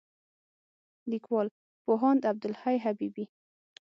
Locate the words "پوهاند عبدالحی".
1.85-2.77